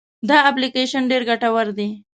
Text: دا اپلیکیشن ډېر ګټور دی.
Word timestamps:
دا 0.29 0.37
اپلیکیشن 0.49 1.03
ډېر 1.11 1.21
ګټور 1.29 1.67
دی. 1.77 1.89